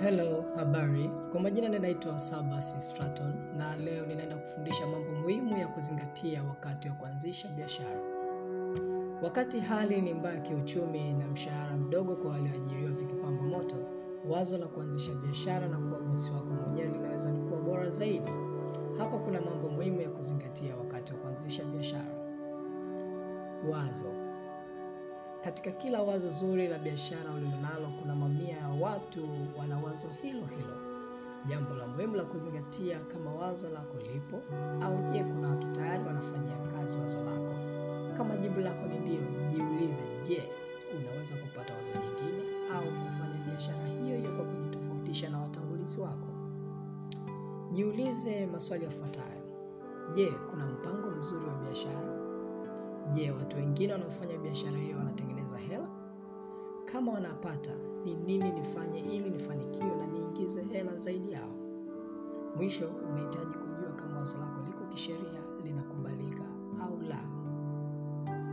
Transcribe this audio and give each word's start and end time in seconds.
Hello, 0.00 0.44
habari. 0.56 1.10
Kwa 1.32 1.40
majina 1.40 1.68
ninaitwa 1.68 2.18
Sabas 2.18 2.90
Straton 2.90 3.34
na 3.56 3.76
leo 3.76 4.06
ninaenda 4.06 4.36
kufundisha 4.36 4.86
mambo 4.86 5.12
muhimu 5.12 5.58
ya 5.58 5.68
kuzingatia 5.68 6.42
wakati 6.42 6.88
wa 6.88 6.94
kuanzisha 6.94 7.48
biashara. 7.48 8.00
Wakati 9.22 9.60
hali 9.60 10.00
ni 10.00 10.14
mbaya 10.14 10.40
kiuchumi 10.40 11.12
na 11.12 11.26
mshahara 11.28 11.76
mdogo 11.76 12.16
kwa 12.16 12.30
walioajiriwa 12.30 12.90
vikipamba 12.90 13.42
moto, 13.42 13.76
wazo 14.28 14.58
la 14.58 14.66
kuanzisha 14.66 15.12
biashara 15.14 15.68
na 15.68 15.78
kuwa 15.78 16.00
bosi 16.00 16.30
wako 16.30 16.46
mwenyewe 16.46 16.88
linaweza 16.88 17.32
ni 17.32 17.48
kuwa 17.48 17.60
bora 17.60 17.88
zaidi. 17.90 18.30
Hapa 18.98 19.18
kuna 19.18 19.40
mambo 19.40 19.68
muhimu 19.68 20.00
ya 20.00 20.10
kuzingatia 20.10 20.76
wakati 20.76 21.12
wa 21.12 21.18
kuanzisha 21.18 21.64
biashara. 21.64 22.16
Wazo. 23.70 24.25
Katika 25.46 25.70
kila 25.70 26.02
wazo 26.02 26.30
zuri 26.30 26.68
la 26.68 26.78
biashara 26.78 27.30
ulilonalo 27.30 27.88
kuna 28.02 28.14
mamia 28.14 28.56
ya 28.56 28.68
watu 28.68 29.28
wana 29.58 29.78
wazo 29.78 30.08
hilo 30.22 30.46
hilo. 30.46 30.76
Jambo 31.48 31.74
la 31.74 31.86
muhimu 31.86 32.14
la 32.16 32.24
kuzingatia 32.24 32.98
kama 33.00 33.32
wazo 33.34 33.68
lako 33.70 33.94
lipo 34.12 34.42
au 34.84 35.12
je, 35.12 35.24
kuna 35.24 35.48
watu 35.48 35.66
tayari 35.72 36.04
wanafanyia 36.04 36.56
kazi 36.74 36.98
wazo 36.98 37.18
lako? 37.24 37.54
Kama 38.16 38.36
jibu 38.36 38.60
lako 38.60 38.86
ni 38.86 38.98
ndio, 38.98 39.20
jiulize, 39.50 40.02
je, 40.28 40.42
unaweza 41.00 41.34
kupata 41.36 41.74
wazo 41.74 41.90
jingine 41.92 42.42
au 42.74 42.82
kufanya 42.84 43.44
biashara 43.46 43.86
hiyo 43.86 44.16
hiyo 44.16 44.32
kwa 44.36 44.44
kujitofautisha 44.44 45.30
na 45.30 45.38
watangulizi 45.40 46.00
wako? 46.00 46.28
Jiulize 47.72 48.46
maswali 48.46 48.84
yafuatayo. 48.84 49.42
Je, 50.14 50.32
kuna 50.50 50.66
mpango 50.66 51.10
mzuri 51.10 51.46
wa 51.46 51.54
biashara? 51.54 52.16
Je, 53.14 53.30
watu 53.30 53.56
wengine 53.56 53.92
wanaofanya 53.92 54.38
biashara 54.38 54.78
hiyo 54.78 54.96
wanatengeneza 54.98 55.35
hela? 55.54 55.88
Kama 56.84 57.12
wanapata, 57.12 57.72
ni 58.04 58.14
nini 58.14 58.50
nifanye 58.50 59.00
ili 59.00 59.30
nifanikiwe 59.30 59.94
na 59.96 60.06
niingize 60.06 60.62
hela 60.62 60.96
zaidi 60.96 61.32
yao? 61.32 61.50
Mwisho, 62.56 62.88
unahitaji 62.88 63.52
kujua 63.52 63.92
kama 63.96 64.18
wazo 64.18 64.38
lako 64.38 64.60
liko 64.66 64.84
kisheria, 64.84 65.40
linakubalika 65.64 66.44
au 66.82 67.00
la. 67.02 67.20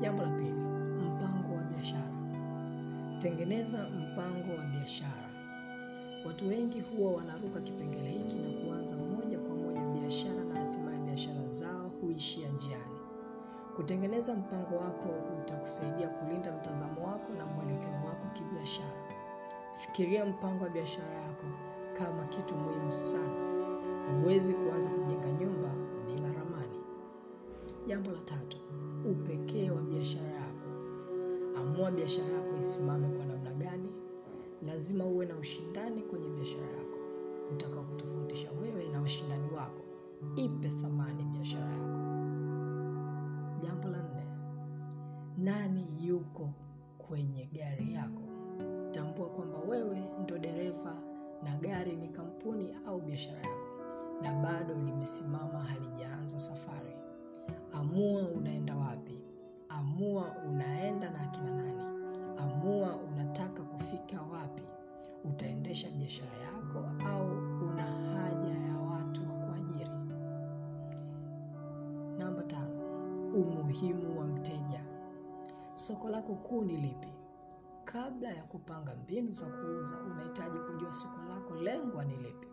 Jambo 0.00 0.22
la 0.22 0.28
pili, 0.30 0.52
mpango 0.52 1.54
wa 1.56 1.62
biashara. 1.62 2.12
Tengeneza 3.18 3.78
mpango 3.88 4.52
wa 4.58 4.66
biashara. 4.66 5.26
Watu 6.26 6.48
wengi 6.48 6.80
huwa 6.80 7.12
wanaruka 7.12 7.60
kipengele 7.60 8.08
hiki 8.10 8.36
na 8.36 8.50
kuanza 8.66 8.96
moja 8.96 9.38
kwa 9.38 9.56
moja 9.56 9.80
biashara 9.80 10.44
na 10.44 10.60
hatimaye 10.60 10.98
biashara 10.98 11.48
zao 11.48 11.88
huishia 12.00 12.48
njiani. 12.48 12.96
Kutengeneza 13.76 14.34
mpango 14.34 14.76
wako 14.76 15.08
utakusaidia 15.42 16.08
kulinda 16.08 16.52
Fikiria 19.96 20.26
mpango 20.26 20.64
wa 20.64 20.70
biashara 20.70 21.14
yako 21.14 21.44
kama 21.98 22.24
kitu 22.26 22.54
muhimu 22.54 22.92
sana. 22.92 23.46
Huwezi 24.22 24.54
kuanza 24.54 24.90
kujenga 24.90 25.30
nyumba 25.32 25.74
bila 26.06 26.32
ramani. 26.32 26.80
Jambo 27.86 28.10
la 28.10 28.18
tatu, 28.20 28.56
upekee 29.10 29.70
wa 29.70 29.82
biashara 29.82 30.30
yako. 30.30 30.68
Amua 31.60 31.90
biashara 31.90 32.28
yako 32.28 32.56
isimame 32.58 33.08
kwa 33.08 33.26
namna 33.26 33.52
gani. 33.52 33.88
Lazima 34.62 35.04
uwe 35.04 35.26
na 35.26 35.36
ushindani 35.36 36.02
kwenye 36.02 36.28
biashara 36.28 36.66
yako 36.66 36.96
utakao 37.52 37.82
kutofautisha 37.82 38.50
wewe 38.52 38.88
na 38.88 39.00
washindani 39.02 39.48
wako. 39.56 39.82
Ipe 40.36 40.68
thamani 40.68 41.24
biashara 41.24 41.70
yako. 41.72 41.98
Jambo 43.62 43.88
la 43.88 44.02
nne, 44.02 44.26
nani 45.38 46.06
yuko 46.06 46.50
kwenye 46.98 47.46
gari 47.52 47.92
yako? 47.92 48.25
Tambua 48.96 49.28
kwamba 49.28 49.58
wewe 49.58 50.02
ndo 50.22 50.38
dereva 50.38 50.94
na 51.42 51.56
gari 51.56 51.96
ni 51.96 52.08
kampuni 52.08 52.76
au 52.86 53.00
biashara 53.00 53.38
yako, 53.38 53.66
na 54.22 54.32
bado 54.32 54.74
limesimama, 54.74 55.58
halijaanza 55.62 56.38
safari. 56.38 56.96
Amua 57.72 58.22
unaenda 58.28 58.76
wapi, 58.76 59.20
amua 59.68 60.34
unaenda 60.48 61.10
na 61.10 61.20
akina 61.20 61.50
nani, 61.54 61.82
amua 62.38 62.96
unataka 62.96 63.62
kufika 63.62 64.22
wapi. 64.22 64.62
Utaendesha 65.24 65.90
biashara 65.90 66.36
yako 66.38 66.78
au 67.08 67.28
una 67.68 67.82
haja 67.86 68.48
ya 68.68 68.78
watu 68.78 69.20
wa 69.20 69.46
kuajiri? 69.46 69.90
Namba 72.18 72.42
tano, 72.42 72.80
umuhimu 73.34 74.18
wa 74.20 74.26
mteja. 74.26 74.80
Soko 75.72 76.08
lako 76.08 76.34
kuu 76.34 76.62
ni 76.62 76.76
lipi? 76.76 77.15
Kabla 77.96 78.28
ya 78.28 78.42
kupanga 78.42 78.94
mbinu 78.94 79.32
za 79.32 79.46
kuuza, 79.46 79.94
unahitaji 80.12 80.58
kujua 80.58 80.92
soko 80.92 81.20
lako 81.28 81.54
lengwa 81.54 82.04
ni 82.04 82.16
lipi. 82.16 82.46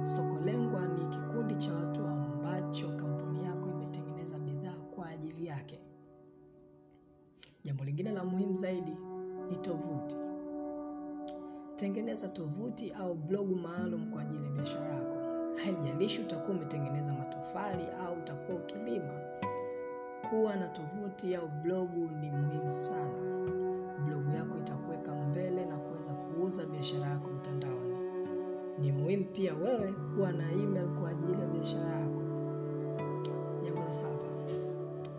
Soko 0.00 0.38
lengwa 0.44 0.86
ni 0.88 1.06
kikundi 1.08 1.54
cha 1.56 1.74
watu 1.74 2.00
ambacho 2.06 2.88
kampuni 2.88 3.44
yako 3.44 3.68
imetengeneza 3.68 4.38
bidhaa 4.38 4.76
kwa 4.94 5.08
ajili 5.08 5.46
yake. 5.46 5.80
Jambo 7.64 7.84
lingine 7.84 8.12
la 8.12 8.24
muhimu 8.24 8.56
zaidi 8.56 8.96
ni 9.50 9.56
tovuti. 9.56 10.16
Tengeneza 11.76 12.28
tovuti 12.28 12.92
au 12.92 13.14
blogu 13.14 13.54
maalum 13.56 14.10
kwa 14.12 14.22
ajili 14.22 14.44
ya 14.44 14.50
biashara 14.50 14.94
yako. 14.94 15.16
Haijalishi 15.64 16.20
utakuwa 16.20 16.56
umetengeneza 16.56 17.12
matofali 17.12 17.84
au 18.06 18.14
utakuwa 18.18 18.58
ukilima. 18.58 19.20
Kuwa 20.30 20.56
na 20.56 20.68
tovuti 20.68 21.34
au 21.36 21.48
blogu 21.48 22.08
ni 22.20 22.30
muhimu 22.30 22.72
sana. 22.72 23.37
Blogu 24.06 24.30
yako 24.36 24.58
itakuweka 24.58 25.14
mbele 25.14 25.64
na 25.66 25.76
kuweza 25.76 26.12
kuuza 26.14 26.66
biashara 26.66 27.06
yako 27.06 27.28
mtandaoni. 27.28 27.96
Ni 28.78 28.92
muhimu 28.92 29.24
pia 29.24 29.54
wewe 29.54 29.92
kuwa 29.92 30.32
na 30.32 30.52
email 30.52 30.88
kwa 31.00 31.10
ajili 31.10 31.40
ya 31.40 31.46
biashara 31.46 31.90
yako. 32.00 32.22
Jambo 33.64 33.80
la 33.84 33.92
saba, 33.92 34.18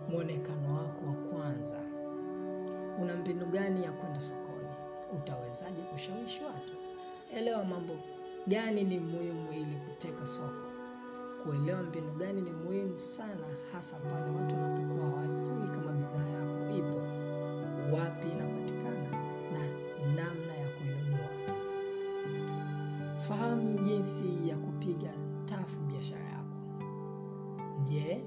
mwonekano 0.10 0.74
wako 0.74 1.06
wa 1.08 1.14
kwanza. 1.14 1.78
Una 3.02 3.16
mbinu 3.16 3.46
gani 3.46 3.84
ya 3.84 3.92
kwenda 3.92 4.20
sokoni? 4.20 4.70
Utawezaje 5.18 5.82
kushawishi 5.82 6.44
watu? 6.44 6.74
Elewa 7.34 7.66
mambo 7.66 7.94
gani 8.48 8.84
ni 8.84 9.00
muhimu 9.00 9.52
ili 9.54 9.76
kuteka 9.76 10.26
soko. 10.26 10.70
Kuelewa 11.44 11.84
mbinu 11.84 12.12
gani 12.12 12.42
ni 12.42 12.52
muhimu 12.52 12.98
sana, 12.98 13.46
hasa 13.74 13.98
pale 14.00 14.32
watu 14.38 14.56
wanapokuwa 14.56 15.06
hawajui 15.10 15.68
kama 15.68 15.92
bidhaa 15.92 16.28
yako 16.30 16.78
ipo, 16.78 17.02
wapi 17.94 18.28
inapatikana 18.30 19.10
na 19.52 19.60
namna 20.16 20.54
ya 20.56 20.68
kuinunua. 20.78 21.30
Fahamu 23.28 23.78
jinsi 23.78 24.50
ya 24.50 24.58
kupiga 24.58 25.10
tafu 25.46 25.78
biashara 25.80 26.26
yako. 26.26 26.56
Je, 27.84 28.24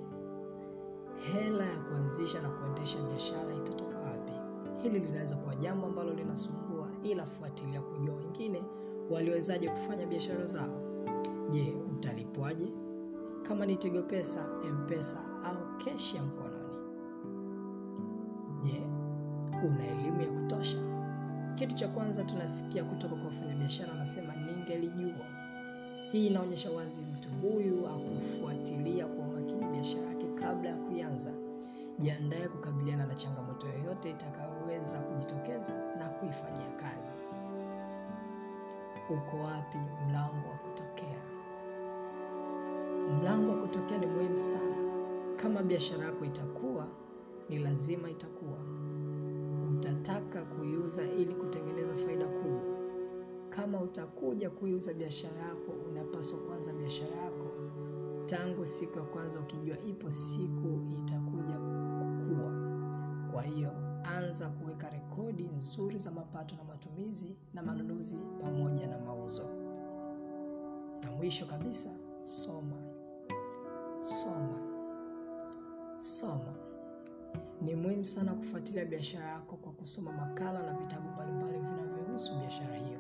hela 1.33 1.65
ya 1.65 1.77
kuanzisha 1.79 2.43
na 2.43 2.49
kuendesha 2.49 2.99
biashara 3.03 3.55
itatoka 3.55 3.99
wapi? 3.99 4.33
Hili 4.83 4.99
linaweza 5.01 5.37
kuwa 5.37 5.55
jambo 5.57 5.87
ambalo 5.87 6.13
linasumbua, 6.15 6.89
ila 7.03 7.27
fuatilia 7.27 7.81
kujua 7.81 8.15
wengine 8.15 8.63
waliwezaje 9.11 9.69
kufanya 9.69 10.07
biashara 10.07 10.45
zao. 10.47 10.81
Je, 11.51 11.75
utalipwaje? 11.93 12.73
Kama 13.43 13.67
ni 13.67 13.77
Tigo 13.77 14.03
Pesa, 14.03 14.47
M-Pesa 14.69 15.21
au 15.45 15.79
keshi 15.79 16.17
ya 16.17 16.23
mkononi. 16.23 16.52
Una 19.67 19.87
elimu 19.87 20.21
ya 20.21 20.27
kutosha? 20.29 20.77
Kitu 21.55 21.75
cha 21.75 21.89
kwanza 21.89 22.25
tunasikia 22.25 22.85
kutoka 22.85 23.15
kwa 23.17 23.25
wafanyabiashara 23.25 23.93
wanasema 23.93 24.35
ningelijua. 24.37 25.27
Hii 26.13 26.27
inaonyesha 26.27 26.71
wazi 26.71 27.01
mtu 27.01 27.29
huyu 27.29 27.87
akufuatilia 27.87 29.07
kwa 29.07 29.25
umakini 29.25 29.65
biashara 29.67 30.07
yake 30.07 30.27
kabla 30.35 30.71
ya 30.71 30.77
kuianza. 30.77 31.33
Jiandae 31.99 32.49
kukabiliana 32.49 33.07
na 33.07 33.15
changamoto 33.15 33.67
yoyote 33.69 34.11
itakayoweza 34.11 34.99
kujitokeza 35.01 35.73
na 35.99 36.09
kuifanyia 36.09 36.71
kazi. 36.81 37.15
Uko 39.11 39.37
wapi 39.37 39.79
mlango 40.09 40.49
wa 40.49 40.57
kutokea? 40.57 41.23
Mlango 43.21 43.51
wa 43.51 43.57
kutokea 43.57 43.99
ni 43.99 44.07
muhimu 44.07 44.39
sana. 44.39 44.77
Kama 45.37 45.63
biashara 45.63 46.05
yako 46.05 46.25
itakuwa, 46.25 46.87
ni 47.49 47.59
lazima 47.59 48.11
itakuwa. 48.11 48.59
Utataka 50.03 50.43
kuiuza 50.43 51.03
ili 51.03 51.35
kutengeneza 51.35 51.95
faida 51.97 52.27
kubwa. 52.27 52.61
Kama 53.51 53.81
utakuja 53.81 54.51
kuiuza 54.51 54.95
biashara 54.95 55.37
yako, 55.41 55.73
unapaswa 55.91 56.39
kuanza 56.39 56.73
biashara 56.73 57.17
yako 57.17 57.51
tangu 58.27 58.67
siku 58.67 58.99
ya 58.99 59.05
kwanza, 59.05 59.41
ukijua 59.41 59.79
ipo 59.81 60.11
siku 60.11 60.81
itakuja 60.99 61.53
kukua. 61.59 62.53
Kwa 63.33 63.43
hiyo 63.43 63.71
anza 64.05 64.49
kuweka 64.49 64.91
rekodi 64.91 65.43
nzuri 65.57 65.99
za 65.99 66.11
mapato 66.11 66.57
na 66.57 66.65
matumizi 66.65 67.37
na 67.55 67.63
manunuzi 67.63 68.19
pamoja 68.41 68.87
na 68.87 68.99
mauzo. 68.99 69.47
Na 71.03 71.11
mwisho 71.17 71.47
kabisa, 71.47 71.91
soma. 72.23 72.77
Soma, 73.99 74.59
soma. 75.99 76.52
Ni 77.63 77.75
muhimu 77.75 78.05
sana 78.05 78.35
kufuatilia 78.35 78.85
biashara 78.85 79.27
yako 79.29 79.57
kwa 79.57 79.73
kusoma 79.73 80.13
makala 80.13 80.63
na 80.63 80.73
vitabu 80.75 81.09
mbalimbali 81.09 81.59
vinavyohusu 81.59 82.35
biashara 82.41 82.77
hiyo. 82.77 82.99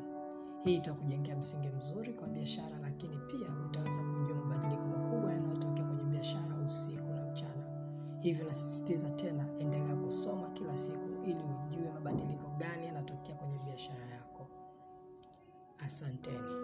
Hii 0.64 0.74
itakujengea 0.76 1.36
msingi 1.36 1.68
mzuri 1.68 2.12
kwa 2.12 2.28
biashara, 2.28 2.78
lakini 2.82 3.16
pia 3.16 3.48
utaweza 3.66 4.00
kujua 4.02 4.36
mabadiliko 4.36 4.82
makubwa 4.86 5.32
yanayotokea 5.32 5.84
kwenye 5.84 6.04
biashara 6.04 6.56
usiku 6.64 7.12
na 7.12 7.22
mchana. 7.24 7.64
Hivyo 8.20 8.44
nasisitiza 8.46 9.10
tena, 9.10 9.46
endelea 9.58 9.96
kusoma 9.96 10.48
kila 10.50 10.76
siku 10.76 11.22
ili 11.24 11.44
ujue 11.68 11.90
mabadiliko 11.94 12.48
gani 12.58 12.86
yanatokea 12.86 13.34
kwenye 13.34 13.58
biashara 13.58 14.04
yako. 14.06 14.48
Asanteni. 15.78 16.61